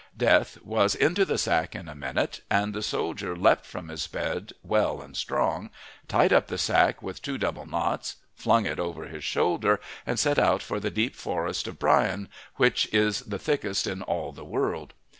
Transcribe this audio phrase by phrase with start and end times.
[0.17, 4.51] Death was into the sack in a moment, and the soldier leapt from his bed
[4.63, 5.69] well and strong,
[6.07, 10.39] tied up the sack with two double knots, flung it over his shoulder and set
[10.39, 14.95] out for the deep forest of Brian, which is the thickest in all the world.